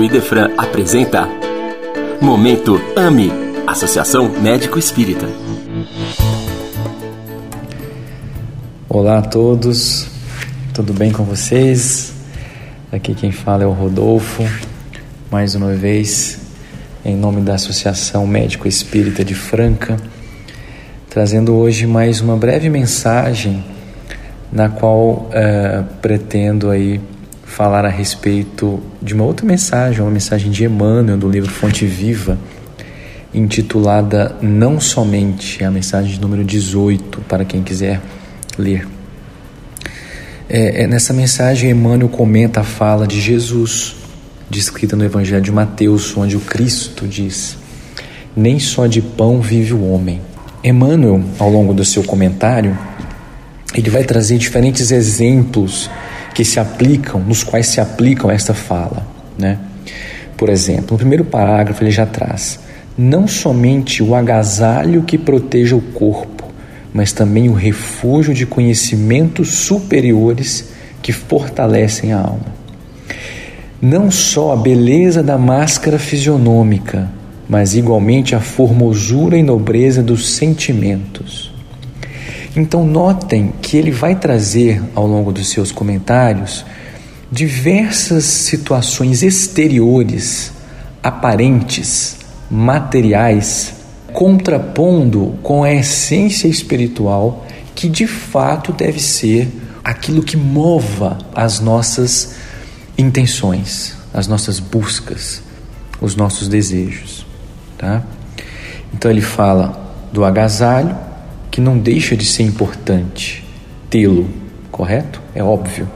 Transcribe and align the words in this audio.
Rádio 0.00 0.04
Idefran 0.04 0.50
apresenta 0.56 1.28
Momento 2.22 2.80
AME 2.96 3.30
Associação 3.66 4.30
Médico 4.40 4.78
Espírita. 4.78 5.26
Olá 8.88 9.18
a 9.18 9.22
todos, 9.22 10.08
tudo 10.72 10.94
bem 10.94 11.12
com 11.12 11.24
vocês? 11.24 12.14
Aqui 12.90 13.14
quem 13.14 13.30
fala 13.30 13.64
é 13.64 13.66
o 13.66 13.72
Rodolfo, 13.72 14.42
mais 15.30 15.54
uma 15.54 15.74
vez, 15.74 16.40
em 17.04 17.14
nome 17.14 17.42
da 17.42 17.56
Associação 17.56 18.26
Médico 18.26 18.66
Espírita 18.66 19.22
de 19.22 19.34
Franca, 19.34 19.98
trazendo 21.10 21.54
hoje 21.54 21.86
mais 21.86 22.22
uma 22.22 22.38
breve 22.38 22.70
mensagem 22.70 23.62
na 24.50 24.70
qual 24.70 25.28
uh, 25.28 25.84
pretendo 26.00 26.70
aí 26.70 26.98
falar 27.60 27.84
a 27.84 27.90
respeito 27.90 28.80
de 29.02 29.12
uma 29.12 29.24
outra 29.24 29.44
mensagem, 29.44 30.00
uma 30.00 30.10
mensagem 30.10 30.50
de 30.50 30.64
Emmanuel 30.64 31.18
do 31.18 31.28
livro 31.28 31.50
Fonte 31.50 31.84
Viva, 31.84 32.38
intitulada 33.34 34.34
Não 34.40 34.80
Somente, 34.80 35.62
é 35.62 35.66
a 35.66 35.70
mensagem 35.70 36.18
número 36.18 36.42
18, 36.42 37.20
para 37.28 37.44
quem 37.44 37.62
quiser 37.62 38.00
ler. 38.56 38.88
É, 40.48 40.84
é, 40.84 40.86
nessa 40.86 41.12
mensagem, 41.12 41.70
Emmanuel 41.70 42.08
comenta 42.08 42.62
a 42.62 42.64
fala 42.64 43.06
de 43.06 43.20
Jesus, 43.20 43.94
descrita 44.48 44.96
no 44.96 45.04
Evangelho 45.04 45.42
de 45.42 45.52
Mateus, 45.52 46.16
onde 46.16 46.38
o 46.38 46.40
Cristo 46.40 47.06
diz: 47.06 47.58
Nem 48.34 48.58
só 48.58 48.86
de 48.86 49.02
pão 49.02 49.38
vive 49.42 49.74
o 49.74 49.84
homem. 49.84 50.22
Emmanuel, 50.64 51.22
ao 51.38 51.50
longo 51.50 51.74
do 51.74 51.84
seu 51.84 52.04
comentário, 52.04 52.74
ele 53.74 53.90
vai 53.90 54.02
trazer 54.02 54.38
diferentes 54.38 54.90
exemplos 54.90 55.90
que 56.34 56.44
se 56.44 56.60
aplicam, 56.60 57.20
nos 57.20 57.42
quais 57.42 57.66
se 57.66 57.80
aplicam 57.80 58.30
esta 58.30 58.54
fala, 58.54 59.06
né? 59.38 59.58
Por 60.36 60.48
exemplo, 60.48 60.92
no 60.92 60.98
primeiro 60.98 61.24
parágrafo 61.24 61.82
ele 61.82 61.90
já 61.90 62.06
traz: 62.06 62.60
não 62.96 63.26
somente 63.26 64.02
o 64.02 64.14
agasalho 64.14 65.02
que 65.02 65.18
proteja 65.18 65.76
o 65.76 65.80
corpo, 65.80 66.44
mas 66.92 67.12
também 67.12 67.48
o 67.48 67.54
refúgio 67.54 68.34
de 68.34 68.46
conhecimentos 68.46 69.50
superiores 69.50 70.70
que 71.02 71.12
fortalecem 71.12 72.12
a 72.12 72.20
alma. 72.20 72.60
Não 73.80 74.10
só 74.10 74.52
a 74.52 74.56
beleza 74.56 75.22
da 75.22 75.38
máscara 75.38 75.98
fisionômica, 75.98 77.08
mas 77.48 77.74
igualmente 77.74 78.34
a 78.34 78.40
formosura 78.40 79.36
e 79.36 79.42
nobreza 79.42 80.02
dos 80.02 80.28
sentimentos. 80.28 81.49
Então, 82.56 82.84
notem 82.84 83.52
que 83.62 83.76
ele 83.76 83.90
vai 83.90 84.14
trazer 84.14 84.82
ao 84.94 85.06
longo 85.06 85.32
dos 85.32 85.48
seus 85.50 85.70
comentários 85.70 86.64
diversas 87.30 88.24
situações 88.24 89.22
exteriores, 89.22 90.52
aparentes, 91.02 92.16
materiais, 92.50 93.74
contrapondo 94.12 95.38
com 95.42 95.62
a 95.62 95.72
essência 95.72 96.48
espiritual 96.48 97.46
que 97.74 97.88
de 97.88 98.06
fato 98.06 98.72
deve 98.72 98.98
ser 99.00 99.48
aquilo 99.84 100.22
que 100.22 100.36
mova 100.36 101.18
as 101.34 101.60
nossas 101.60 102.34
intenções, 102.98 103.94
as 104.12 104.26
nossas 104.26 104.58
buscas, 104.58 105.40
os 106.00 106.16
nossos 106.16 106.48
desejos, 106.48 107.24
tá? 107.78 108.02
Então 108.92 109.10
ele 109.10 109.20
fala 109.20 109.94
do 110.12 110.24
agasalho 110.24 110.96
que 111.50 111.60
não 111.60 111.78
deixa 111.78 112.16
de 112.16 112.24
ser 112.24 112.44
importante 112.44 113.44
tê-lo, 113.88 114.28
correto? 114.70 115.20
É 115.34 115.42
óbvio. 115.42 115.88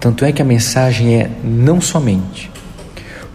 Tanto 0.00 0.24
é 0.24 0.32
que 0.32 0.42
a 0.42 0.44
mensagem 0.44 1.16
é 1.16 1.30
não 1.42 1.80
somente, 1.80 2.50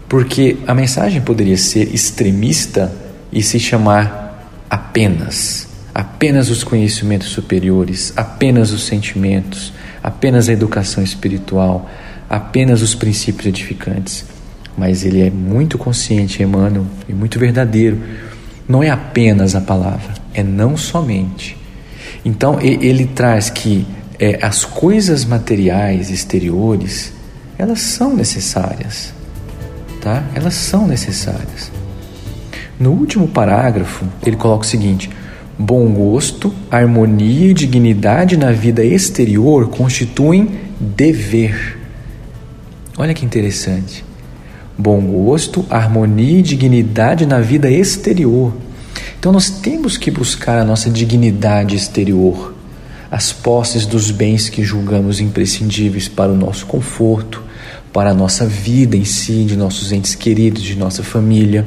porque 0.08 0.56
a 0.66 0.74
mensagem 0.74 1.20
poderia 1.20 1.56
ser 1.56 1.92
extremista 1.94 2.92
e 3.32 3.42
se 3.42 3.58
chamar 3.58 4.48
apenas, 4.68 5.68
apenas 5.94 6.50
os 6.50 6.62
conhecimentos 6.62 7.28
superiores, 7.28 8.12
apenas 8.16 8.72
os 8.72 8.84
sentimentos, 8.84 9.72
apenas 10.02 10.48
a 10.48 10.52
educação 10.52 11.02
espiritual, 11.02 11.90
apenas 12.28 12.82
os 12.82 12.94
princípios 12.94 13.46
edificantes. 13.46 14.24
Mas 14.76 15.04
ele 15.04 15.20
é 15.20 15.30
muito 15.30 15.76
consciente, 15.76 16.42
Emmanuel, 16.42 16.86
e 17.08 17.12
muito 17.12 17.38
verdadeiro. 17.38 18.00
Não 18.66 18.82
é 18.82 18.88
apenas 18.88 19.54
a 19.54 19.60
palavra, 19.60 20.14
é 20.34 20.42
não 20.42 20.76
somente. 20.76 21.56
Então 22.24 22.60
ele 22.60 23.06
traz 23.06 23.50
que 23.50 23.86
é, 24.18 24.38
as 24.42 24.64
coisas 24.64 25.24
materiais 25.24 26.10
exteriores 26.10 27.12
elas 27.58 27.80
são 27.80 28.14
necessárias, 28.14 29.12
tá? 30.00 30.24
Elas 30.34 30.54
são 30.54 30.86
necessárias. 30.86 31.70
No 32.78 32.90
último 32.90 33.28
parágrafo, 33.28 34.04
ele 34.24 34.36
coloca 34.36 34.64
o 34.64 34.68
seguinte: 34.68 35.08
bom 35.58 35.86
gosto, 35.92 36.52
harmonia 36.70 37.50
e 37.50 37.54
dignidade 37.54 38.36
na 38.36 38.50
vida 38.50 38.84
exterior 38.84 39.68
constituem 39.68 40.50
dever. 40.80 41.78
Olha 42.98 43.14
que 43.14 43.24
interessante. 43.24 44.04
Bom 44.76 45.00
gosto, 45.00 45.64
harmonia 45.70 46.40
e 46.40 46.42
dignidade 46.42 47.26
na 47.26 47.40
vida 47.40 47.70
exterior. 47.70 48.52
Então 49.22 49.30
nós 49.30 49.48
temos 49.50 49.96
que 49.96 50.10
buscar 50.10 50.58
a 50.58 50.64
nossa 50.64 50.90
dignidade 50.90 51.76
exterior, 51.76 52.56
as 53.08 53.32
posses 53.32 53.86
dos 53.86 54.10
bens 54.10 54.48
que 54.48 54.64
julgamos 54.64 55.20
imprescindíveis 55.20 56.08
para 56.08 56.32
o 56.32 56.36
nosso 56.36 56.66
conforto, 56.66 57.40
para 57.92 58.10
a 58.10 58.14
nossa 58.14 58.44
vida 58.44 58.96
em 58.96 59.04
si, 59.04 59.44
de 59.44 59.56
nossos 59.56 59.92
entes 59.92 60.16
queridos, 60.16 60.60
de 60.64 60.74
nossa 60.74 61.04
família 61.04 61.64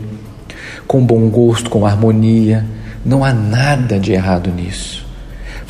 com 0.86 1.02
bom 1.06 1.30
gosto, 1.30 1.70
com 1.70 1.86
harmonia. 1.86 2.66
Não 3.06 3.24
há 3.24 3.34
nada 3.34 3.98
de 3.98 4.12
errado 4.12 4.52
nisso. 4.52 5.06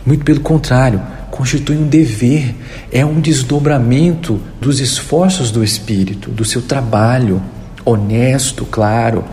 Muito 0.03 0.25
pelo 0.25 0.39
contrário, 0.39 0.99
constitui 1.29 1.77
um 1.77 1.87
dever, 1.87 2.55
é 2.91 3.05
um 3.05 3.21
desdobramento 3.21 4.41
dos 4.59 4.79
esforços 4.79 5.51
do 5.51 5.63
espírito, 5.63 6.31
do 6.31 6.43
seu 6.43 6.63
trabalho 6.63 7.43
honesto, 7.85 8.65
claro, 8.65 9.23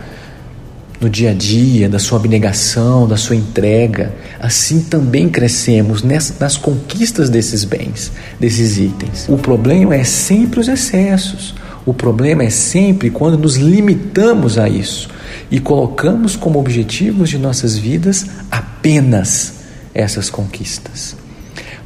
no 1.03 1.09
dia 1.09 1.31
a 1.31 1.33
dia, 1.33 1.89
da 1.89 1.99
sua 1.99 2.17
abnegação, 2.17 3.05
da 3.07 3.17
sua 3.17 3.35
entrega. 3.35 4.13
Assim 4.39 4.81
também 4.81 5.27
crescemos 5.27 6.01
nas 6.01 6.57
conquistas 6.57 7.29
desses 7.29 7.65
bens, 7.65 8.11
desses 8.39 8.77
itens. 8.77 9.27
O 9.27 9.37
problema 9.37 9.95
é 9.95 10.03
sempre 10.03 10.61
os 10.61 10.67
excessos. 10.67 11.53
O 11.85 11.93
problema 11.93 12.43
é 12.43 12.49
sempre 12.49 13.09
quando 13.09 13.37
nos 13.37 13.57
limitamos 13.57 14.57
a 14.57 14.69
isso 14.69 15.09
e 15.51 15.59
colocamos 15.59 16.37
como 16.37 16.57
objetivos 16.57 17.29
de 17.29 17.37
nossas 17.37 17.77
vidas 17.77 18.25
apenas 18.49 19.55
essas 19.93 20.29
conquistas. 20.29 21.17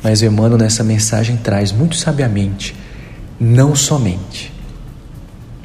Mas 0.04 0.22
Emmanuel 0.22 0.60
nessa 0.60 0.84
mensagem 0.84 1.36
traz 1.38 1.72
muito 1.72 1.96
sabiamente, 1.96 2.76
não 3.40 3.76
somente. 3.76 4.54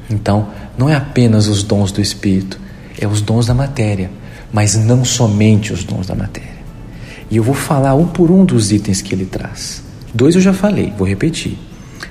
Então, 0.09 0.49
não 0.79 0.89
é 0.89 0.95
apenas 0.95 1.47
os 1.49 1.63
dons 1.63 1.93
do 1.93 2.01
Espírito, 2.01 2.59
é 3.05 3.09
os 3.09 3.21
dons 3.21 3.47
da 3.47 3.55
matéria, 3.55 4.11
mas 4.53 4.75
não 4.77 5.05
somente 5.05 5.73
os 5.73 5.85
dons 5.85 6.07
da 6.07 6.15
matéria. 6.15 6.63
E 7.31 7.37
eu 7.37 7.43
vou 7.43 7.55
falar 7.55 7.95
um 7.95 8.07
por 8.07 8.31
um 8.31 8.45
dos 8.45 8.71
itens 8.71 9.01
que 9.01 9.15
ele 9.15 9.25
traz. 9.25 9.83
Dois 10.15 10.35
eu 10.35 10.41
já 10.41 10.53
falei, 10.53 10.93
vou 10.97 11.09
repetir. 11.09 11.59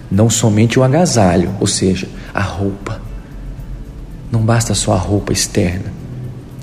Não 0.10 0.30
somente 0.30 0.80
o 0.80 0.84
agasalho, 0.84 1.56
ou 1.60 1.68
seja, 1.68 2.10
a 2.34 2.42
roupa. 2.42 3.02
Não 4.32 4.42
basta 4.42 4.74
só 4.74 4.94
a 4.94 4.98
roupa 4.98 5.32
externa. 5.32 5.94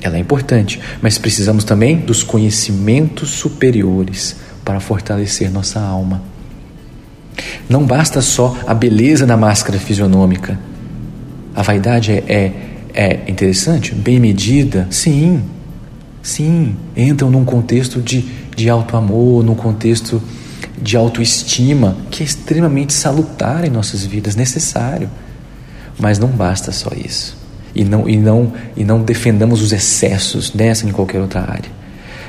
Ela 0.02 0.16
é 0.16 0.20
importante, 0.20 0.80
mas 1.00 1.18
precisamos 1.18 1.64
também 1.64 1.96
dos 1.96 2.22
conhecimentos 2.22 3.30
superiores 3.30 4.36
para 4.64 4.80
fortalecer 4.80 5.50
nossa 5.50 5.80
alma. 5.80 6.22
Não 7.68 7.84
basta 7.84 8.20
só 8.20 8.56
a 8.66 8.74
beleza 8.74 9.26
da 9.26 9.36
máscara 9.36 9.78
fisionômica. 9.78 10.58
A 11.54 11.62
vaidade 11.62 12.12
é, 12.12 12.24
é, 12.28 12.52
é 13.00 13.20
interessante, 13.28 13.94
bem 13.94 14.18
medida, 14.18 14.88
sim, 14.90 15.40
sim, 16.20 16.74
entram 16.96 17.30
num 17.30 17.44
contexto 17.44 18.02
de, 18.02 18.22
de 18.56 18.68
alto 18.68 18.96
amor, 18.96 19.44
num 19.44 19.54
contexto 19.54 20.20
de 20.82 20.96
autoestima, 20.96 21.96
que 22.10 22.24
é 22.24 22.26
extremamente 22.26 22.92
salutar 22.92 23.64
em 23.64 23.70
nossas 23.70 24.04
vidas, 24.04 24.34
necessário. 24.34 25.08
Mas 25.96 26.18
não 26.18 26.26
basta 26.26 26.72
só 26.72 26.90
isso. 26.92 27.36
E 27.72 27.84
não, 27.84 28.08
e 28.08 28.16
não, 28.16 28.52
e 28.76 28.82
não 28.82 29.00
defendamos 29.00 29.62
os 29.62 29.72
excessos 29.72 30.52
nessa 30.52 30.84
em 30.84 30.90
qualquer 30.90 31.20
outra 31.20 31.42
área. 31.42 31.70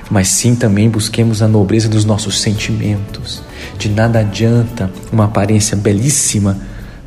Mas 0.08 0.28
sim 0.28 0.54
também 0.54 0.88
busquemos 0.88 1.42
a 1.42 1.48
nobreza 1.48 1.90
dos 1.90 2.06
nossos 2.06 2.40
sentimentos. 2.40 3.42
De 3.80 3.90
nada 3.90 4.20
adianta 4.20 4.92
uma 5.12 5.26
aparência 5.26 5.76
belíssima 5.76 6.60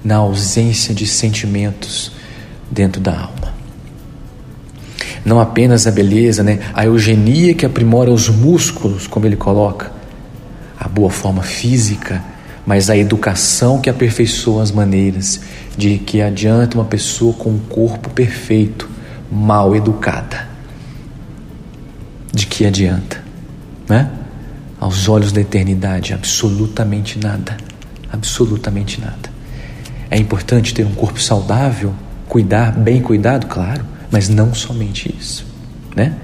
na 0.02 0.16
ausência 0.16 0.92
de 0.92 1.06
sentimentos 1.06 2.10
dentro 2.68 3.00
da 3.00 3.12
alma. 3.12 3.41
Não 5.24 5.40
apenas 5.40 5.86
a 5.86 5.90
beleza, 5.90 6.42
né? 6.42 6.58
a 6.74 6.84
eugenia 6.84 7.54
que 7.54 7.64
aprimora 7.64 8.10
os 8.10 8.28
músculos, 8.28 9.06
como 9.06 9.26
ele 9.26 9.36
coloca, 9.36 9.92
a 10.78 10.88
boa 10.88 11.10
forma 11.10 11.42
física, 11.42 12.22
mas 12.66 12.90
a 12.90 12.96
educação 12.96 13.80
que 13.80 13.88
aperfeiçoa 13.88 14.62
as 14.62 14.72
maneiras. 14.72 15.40
De 15.76 15.98
que 15.98 16.20
adianta 16.20 16.76
uma 16.76 16.84
pessoa 16.84 17.32
com 17.34 17.50
um 17.50 17.58
corpo 17.58 18.10
perfeito, 18.10 18.88
mal 19.30 19.74
educada? 19.74 20.48
De 22.32 22.46
que 22.46 22.66
adianta? 22.66 23.22
Né? 23.88 24.10
Aos 24.80 25.08
olhos 25.08 25.32
da 25.32 25.40
eternidade, 25.40 26.12
absolutamente 26.12 27.18
nada. 27.18 27.56
Absolutamente 28.12 29.00
nada. 29.00 29.30
É 30.10 30.18
importante 30.18 30.74
ter 30.74 30.84
um 30.84 30.94
corpo 30.94 31.20
saudável, 31.20 31.94
cuidar, 32.28 32.72
bem 32.72 33.00
cuidado, 33.00 33.46
claro, 33.46 33.84
mas 34.12 34.28
não 34.28 34.54
somente 34.54 35.12
isso, 35.18 35.46
né? 35.96 36.14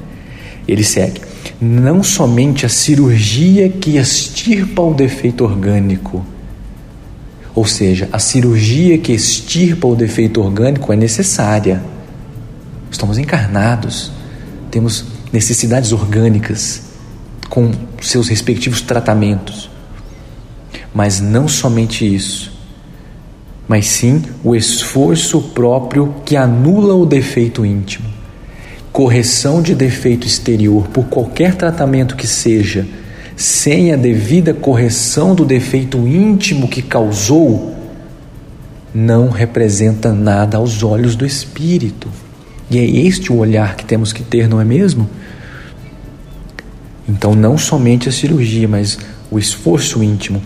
Ele 0.68 0.84
segue: 0.84 1.22
não 1.58 2.02
somente 2.02 2.66
a 2.66 2.68
cirurgia 2.68 3.70
que 3.70 3.96
extirpa 3.96 4.82
o 4.82 4.92
defeito 4.92 5.42
orgânico, 5.42 6.24
ou 7.54 7.66
seja, 7.66 8.08
a 8.12 8.18
cirurgia 8.18 8.98
que 8.98 9.12
extirpa 9.12 9.88
o 9.88 9.96
defeito 9.96 10.40
orgânico 10.40 10.92
é 10.92 10.96
necessária. 10.96 11.82
Estamos 12.90 13.18
encarnados, 13.18 14.12
temos 14.70 15.06
necessidades 15.32 15.90
orgânicas 15.92 16.82
com 17.48 17.72
seus 18.00 18.28
respectivos 18.28 18.82
tratamentos. 18.82 19.70
Mas 20.94 21.20
não 21.20 21.48
somente 21.48 22.04
isso, 22.14 22.57
mas 23.68 23.86
sim 23.86 24.22
o 24.42 24.56
esforço 24.56 25.42
próprio 25.42 26.14
que 26.24 26.34
anula 26.34 26.94
o 26.94 27.04
defeito 27.04 27.66
íntimo. 27.66 28.08
Correção 28.90 29.60
de 29.60 29.74
defeito 29.74 30.26
exterior 30.26 30.88
por 30.88 31.04
qualquer 31.04 31.54
tratamento 31.54 32.16
que 32.16 32.26
seja, 32.26 32.88
sem 33.36 33.92
a 33.92 33.96
devida 33.96 34.54
correção 34.54 35.34
do 35.34 35.44
defeito 35.44 35.98
íntimo 36.08 36.66
que 36.66 36.80
causou, 36.80 37.76
não 38.94 39.28
representa 39.28 40.12
nada 40.14 40.56
aos 40.56 40.82
olhos 40.82 41.14
do 41.14 41.26
espírito. 41.26 42.08
E 42.70 42.78
é 42.78 42.84
este 42.84 43.30
o 43.30 43.36
olhar 43.36 43.76
que 43.76 43.84
temos 43.84 44.12
que 44.12 44.22
ter, 44.22 44.48
não 44.48 44.60
é 44.60 44.64
mesmo? 44.64 45.08
Então, 47.06 47.34
não 47.34 47.56
somente 47.56 48.08
a 48.08 48.12
cirurgia, 48.12 48.66
mas 48.66 48.98
o 49.30 49.38
esforço 49.38 50.02
íntimo 50.02 50.42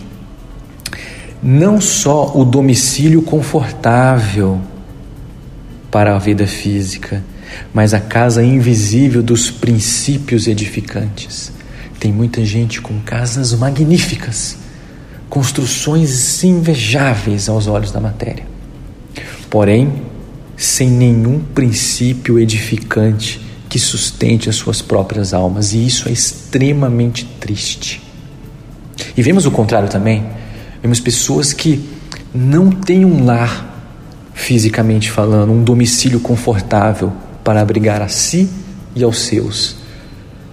não 1.43 1.81
só 1.81 2.31
o 2.33 2.45
domicílio 2.45 3.21
confortável 3.21 4.61
para 5.91 6.15
a 6.15 6.19
vida 6.19 6.47
física, 6.47 7.21
mas 7.73 7.93
a 7.93 7.99
casa 7.99 8.41
invisível 8.41 9.21
dos 9.21 9.51
princípios 9.51 10.47
edificantes. 10.47 11.51
Tem 11.99 12.13
muita 12.13 12.45
gente 12.45 12.81
com 12.81 12.99
casas 13.01 13.53
magníficas, 13.53 14.57
construções 15.29 16.43
invejáveis 16.43 17.49
aos 17.49 17.67
olhos 17.67 17.91
da 17.91 17.99
matéria, 17.99 18.45
porém, 19.49 19.91
sem 20.55 20.89
nenhum 20.89 21.39
princípio 21.39 22.39
edificante 22.39 23.41
que 23.67 23.79
sustente 23.79 24.49
as 24.49 24.55
suas 24.55 24.81
próprias 24.81 25.33
almas, 25.33 25.73
e 25.73 25.85
isso 25.85 26.07
é 26.07 26.11
extremamente 26.11 27.25
triste. 27.39 28.01
E 29.17 29.21
vemos 29.21 29.45
o 29.45 29.51
contrário 29.51 29.89
também 29.89 30.42
Vemos 30.83 30.99
pessoas 30.99 31.53
que 31.53 31.89
não 32.35 32.69
têm 32.69 33.05
um 33.05 33.23
lar, 33.23 33.73
fisicamente 34.33 35.09
falando, 35.09 35.53
um 35.53 35.63
domicílio 35.63 36.19
confortável 36.19 37.13
para 37.41 37.61
abrigar 37.61 38.01
a 38.01 38.09
si 38.09 38.49
e 38.93 39.01
aos 39.01 39.19
seus, 39.19 39.77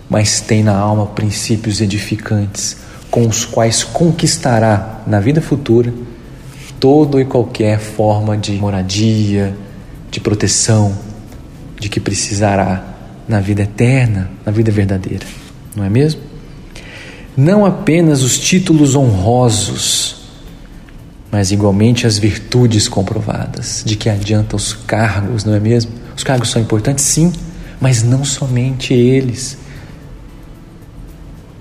mas 0.08 0.40
tem 0.40 0.62
na 0.62 0.76
alma 0.76 1.06
princípios 1.06 1.80
edificantes 1.80 2.76
com 3.10 3.26
os 3.26 3.44
quais 3.44 3.82
conquistará 3.82 5.02
na 5.04 5.18
vida 5.18 5.42
futura 5.42 5.92
toda 6.78 7.20
e 7.20 7.24
qualquer 7.24 7.80
forma 7.80 8.36
de 8.38 8.52
moradia, 8.52 9.56
de 10.12 10.20
proteção, 10.20 10.96
de 11.78 11.88
que 11.88 11.98
precisará 11.98 12.84
na 13.26 13.40
vida 13.40 13.62
eterna, 13.62 14.30
na 14.46 14.52
vida 14.52 14.70
verdadeira, 14.70 15.26
não 15.74 15.84
é 15.84 15.90
mesmo? 15.90 16.20
Não 17.36 17.66
apenas 17.66 18.22
os 18.22 18.38
títulos 18.38 18.94
honrosos 18.94 20.19
mas 21.30 21.52
igualmente 21.52 22.06
as 22.06 22.18
virtudes 22.18 22.88
comprovadas. 22.88 23.82
De 23.86 23.96
que 23.96 24.08
adianta 24.08 24.56
os 24.56 24.72
cargos, 24.72 25.44
não 25.44 25.54
é 25.54 25.60
mesmo? 25.60 25.92
Os 26.16 26.24
cargos 26.24 26.50
são 26.50 26.60
importantes, 26.60 27.04
sim, 27.04 27.32
mas 27.80 28.02
não 28.02 28.24
somente 28.24 28.92
eles. 28.92 29.56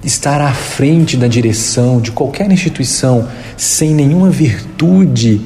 Estar 0.03 0.41
à 0.41 0.53
frente 0.53 1.15
da 1.15 1.27
direção 1.27 2.01
de 2.01 2.11
qualquer 2.11 2.51
instituição 2.51 3.27
sem 3.55 3.93
nenhuma 3.93 4.29
virtude 4.29 5.41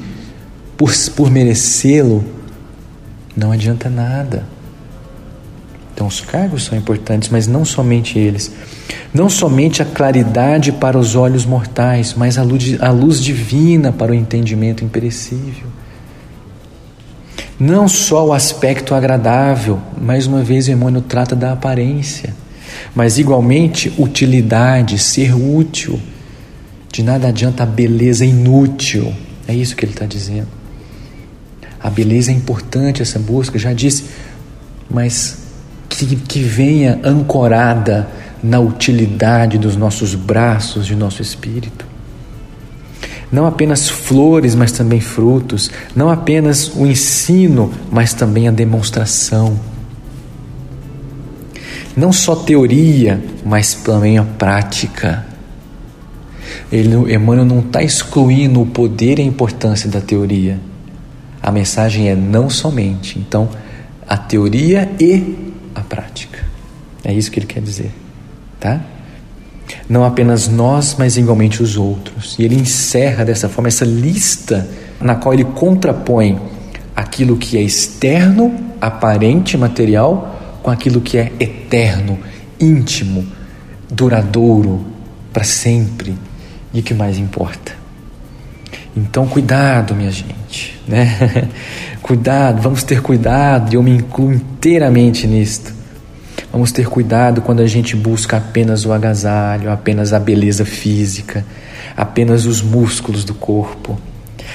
por, 0.76 0.92
por 1.14 1.30
merecê-lo, 1.30 2.24
não 3.36 3.52
adianta 3.52 3.90
nada. 3.90 4.53
Então, 5.94 6.08
os 6.08 6.20
cargos 6.20 6.64
são 6.64 6.76
importantes, 6.76 7.28
mas 7.28 7.46
não 7.46 7.64
somente 7.64 8.18
eles. 8.18 8.50
Não 9.12 9.30
somente 9.30 9.80
a 9.80 9.84
claridade 9.84 10.72
para 10.72 10.98
os 10.98 11.14
olhos 11.14 11.46
mortais, 11.46 12.14
mas 12.14 12.36
a 12.36 12.42
luz, 12.42 12.76
a 12.82 12.90
luz 12.90 13.22
divina 13.22 13.92
para 13.92 14.10
o 14.10 14.14
entendimento 14.14 14.84
imperecível. 14.84 15.68
Não 17.60 17.86
só 17.86 18.26
o 18.26 18.32
aspecto 18.32 18.92
agradável, 18.92 19.80
mais 19.96 20.26
uma 20.26 20.42
vez 20.42 20.66
o 20.66 20.72
Emmanuel 20.72 21.04
trata 21.06 21.36
da 21.36 21.52
aparência, 21.52 22.34
mas 22.92 23.16
igualmente 23.16 23.92
utilidade, 23.96 24.98
ser 24.98 25.32
útil. 25.32 26.00
De 26.90 27.04
nada 27.04 27.28
adianta 27.28 27.62
a 27.62 27.66
beleza 27.66 28.24
inútil, 28.24 29.14
é 29.46 29.54
isso 29.54 29.76
que 29.76 29.84
ele 29.84 29.92
está 29.92 30.06
dizendo. 30.06 30.48
A 31.78 31.88
beleza 31.88 32.32
é 32.32 32.34
importante, 32.34 33.00
essa 33.00 33.20
busca, 33.20 33.56
já 33.60 33.72
disse, 33.72 34.06
mas 34.90 35.43
que, 35.96 36.16
que 36.16 36.40
venha 36.40 37.00
ancorada 37.04 38.08
na 38.42 38.60
utilidade 38.60 39.56
dos 39.56 39.76
nossos 39.76 40.14
braços, 40.14 40.86
de 40.86 40.94
nosso 40.94 41.22
espírito. 41.22 41.86
Não 43.32 43.46
apenas 43.46 43.88
flores, 43.88 44.54
mas 44.54 44.70
também 44.70 45.00
frutos. 45.00 45.70
Não 45.96 46.10
apenas 46.10 46.68
o 46.68 46.86
ensino, 46.86 47.72
mas 47.90 48.12
também 48.12 48.46
a 48.46 48.50
demonstração. 48.52 49.58
Não 51.96 52.12
só 52.12 52.36
teoria, 52.36 53.22
mas 53.44 53.74
também 53.74 54.18
a 54.18 54.24
prática. 54.24 55.26
Ele, 56.70 57.12
Emmanuel 57.12 57.44
não 57.44 57.60
está 57.60 57.82
excluindo 57.82 58.60
o 58.60 58.66
poder 58.66 59.18
e 59.18 59.22
a 59.22 59.24
importância 59.24 59.88
da 59.88 60.00
teoria. 60.00 60.58
A 61.42 61.50
mensagem 61.50 62.08
é 62.08 62.14
não 62.14 62.50
somente. 62.50 63.18
Então, 63.18 63.48
a 64.06 64.16
teoria 64.16 64.90
e 65.00 65.43
a 65.74 65.80
prática. 65.80 66.44
É 67.04 67.12
isso 67.12 67.30
que 67.30 67.38
ele 67.38 67.46
quer 67.46 67.60
dizer 67.60 67.92
tá? 68.64 68.80
Não 69.86 70.04
apenas 70.04 70.48
nós, 70.48 70.96
mas 70.98 71.18
igualmente 71.18 71.62
os 71.62 71.76
outros. 71.76 72.34
E 72.38 72.44
ele 72.44 72.54
encerra 72.54 73.22
dessa 73.22 73.46
forma 73.46 73.68
essa 73.68 73.84
lista 73.84 74.66
na 74.98 75.14
qual 75.14 75.34
ele 75.34 75.44
contrapõe 75.44 76.40
aquilo 76.96 77.36
que 77.36 77.58
é 77.58 77.60
externo, 77.60 78.54
aparente, 78.80 79.58
material, 79.58 80.58
com 80.62 80.70
aquilo 80.70 81.02
que 81.02 81.18
é 81.18 81.30
eterno, 81.38 82.18
íntimo, 82.58 83.26
duradouro, 83.90 84.86
para 85.30 85.44
sempre 85.44 86.14
e 86.72 86.80
que 86.80 86.94
mais 86.94 87.18
importa. 87.18 87.83
Então, 88.96 89.26
cuidado, 89.26 89.94
minha 89.94 90.10
gente, 90.10 90.80
né? 90.86 91.48
cuidado, 92.00 92.62
vamos 92.62 92.82
ter 92.82 93.00
cuidado, 93.02 93.72
e 93.72 93.76
eu 93.76 93.82
me 93.82 93.90
incluo 93.90 94.32
inteiramente 94.32 95.26
nisto 95.26 95.74
Vamos 96.54 96.70
ter 96.70 96.86
cuidado 96.86 97.42
quando 97.42 97.62
a 97.62 97.66
gente 97.66 97.96
busca 97.96 98.36
apenas 98.36 98.86
o 98.86 98.92
agasalho, 98.92 99.72
apenas 99.72 100.12
a 100.12 100.20
beleza 100.20 100.64
física, 100.64 101.44
apenas 101.96 102.46
os 102.46 102.62
músculos 102.62 103.24
do 103.24 103.34
corpo, 103.34 103.98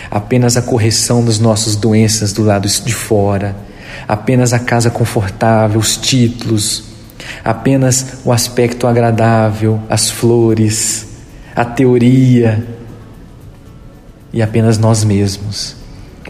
apenas 0.09 0.55
a 0.55 0.61
correção 0.61 1.25
das 1.25 1.39
nossas 1.39 1.75
doenças 1.75 2.31
do 2.31 2.41
lado 2.41 2.69
de 2.69 2.93
fora, 2.93 3.53
apenas 4.07 4.53
a 4.53 4.59
casa 4.59 4.89
confortável, 4.89 5.77
os 5.77 5.97
títulos, 5.97 6.85
apenas 7.43 8.19
o 8.23 8.31
aspecto 8.31 8.87
agradável, 8.87 9.81
as 9.89 10.09
flores, 10.09 11.05
a 11.53 11.65
teoria 11.65 12.65
e 14.31 14.41
apenas 14.41 14.77
nós 14.77 15.03
mesmos. 15.03 15.75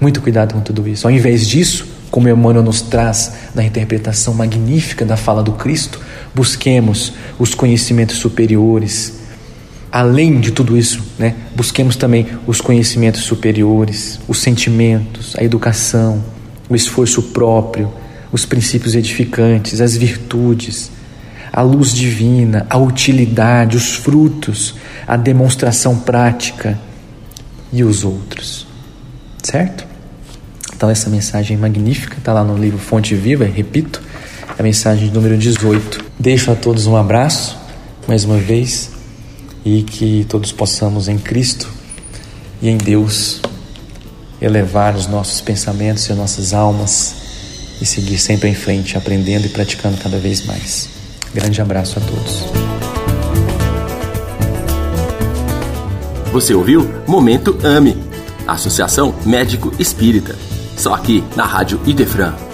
Muito 0.02 0.22
cuidado 0.22 0.54
com 0.54 0.62
tudo 0.62 0.88
isso. 0.88 1.08
Ao 1.08 1.12
invés 1.12 1.48
disso, 1.48 1.86
como 2.10 2.30
Emmanuel 2.30 2.64
nos 2.64 2.82
traz 2.82 3.34
na 3.54 3.64
interpretação 3.64 4.34
magnífica 4.34 5.06
da 5.06 5.18
fala 5.18 5.44
do 5.44 5.54
Cristo, 5.54 6.00
busquemos 6.34 7.14
os 7.38 7.54
conhecimentos 7.54 8.18
superiores. 8.18 9.20
Além 9.92 10.40
de 10.40 10.52
tudo 10.52 10.78
isso, 10.78 11.04
né, 11.18 11.36
busquemos 11.56 11.96
também 11.96 12.28
os 12.48 12.62
conhecimentos 12.62 13.22
superiores, 13.22 14.20
os 14.28 14.40
sentimentos, 14.40 15.36
a 15.38 15.44
educação, 15.44 16.24
o 16.70 16.76
esforço 16.76 17.22
próprio, 17.24 17.92
os 18.32 18.46
princípios 18.46 18.96
edificantes, 18.96 19.82
as 19.82 19.98
virtudes, 19.98 20.92
a 21.52 21.62
luz 21.62 21.92
divina, 21.94 22.66
a 22.70 22.78
utilidade, 22.78 23.76
os 23.76 23.96
frutos, 23.96 24.76
a 25.08 25.18
demonstração 25.18 25.98
prática 25.98 26.80
e 27.72 27.84
os 27.84 28.04
outros. 28.04 28.68
Certo? 29.42 29.86
Então, 30.76 30.90
essa 30.90 31.10
mensagem 31.10 31.58
magnífica 31.58 32.18
está 32.18 32.32
lá 32.34 32.44
no 32.44 32.58
livro 32.58 32.80
Fonte 32.80 33.14
Viva, 33.16 33.46
repito, 33.46 34.02
a 34.58 34.64
mensagem 34.64 35.10
número 35.10 35.38
18. 35.38 36.06
Deixo 36.18 36.52
a 36.52 36.56
todos 36.56 36.88
um 36.88 36.96
abraço, 36.96 37.58
mais 38.08 38.24
uma 38.24 38.38
vez, 38.38 38.92
e 39.66 39.84
que 39.84 40.26
todos 40.30 40.52
possamos 40.52 41.08
em 41.08 41.18
Cristo 41.18 41.70
e 42.62 42.70
em 42.70 42.78
Deus 42.78 43.42
elevar 44.42 44.96
os 44.96 45.08
nossos 45.08 45.42
pensamentos 45.42 46.08
e 46.08 46.12
as 46.12 46.18
nossas 46.18 46.54
almas 46.54 47.16
e 47.82 47.86
seguir 47.86 48.18
sempre 48.18 48.50
em 48.50 48.56
frente, 48.56 48.98
aprendendo 48.98 49.46
e 49.46 49.50
praticando 49.50 49.98
cada 49.98 50.18
vez 50.18 50.46
mais. 50.46 50.90
Grande 51.34 51.62
abraço 51.62 52.00
a 52.00 52.02
todos. 52.02 52.69
Você 56.32 56.54
ouviu 56.54 56.88
Momento 57.08 57.58
AME, 57.64 57.98
Associação 58.48 59.16
Médico 59.26 59.72
Espírita, 59.80 60.36
só 60.78 60.94
aqui 60.94 61.24
na 61.36 61.44
Rádio 61.44 61.82
Idefran. 61.88 62.49